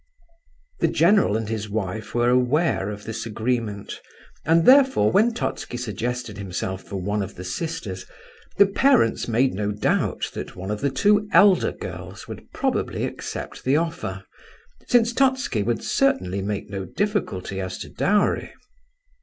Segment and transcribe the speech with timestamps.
[0.79, 4.01] The general and his wife were aware of this agreement,
[4.45, 8.07] and, therefore, when Totski suggested himself for one of the sisters,
[8.57, 13.63] the parents made no doubt that one of the two elder girls would probably accept
[13.63, 14.23] the offer,
[14.87, 18.51] since Totski would certainly make no difficulty as to dowry.